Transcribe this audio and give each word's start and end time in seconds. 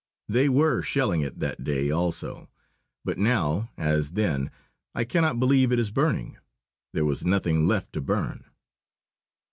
They 0.27 0.49
were 0.49 0.81
shelling 0.81 1.21
it 1.21 1.37
that 1.41 1.63
day 1.63 1.91
also. 1.91 2.49
But 3.05 3.19
now, 3.19 3.69
as 3.77 4.13
then, 4.13 4.49
I 4.95 5.03
cannot 5.03 5.39
believe 5.39 5.71
it 5.71 5.77
is 5.77 5.91
burning. 5.91 6.39
There 6.91 7.05
was 7.05 7.23
nothing 7.23 7.67
left 7.67 7.93
to 7.93 8.01
burn. 8.01 8.45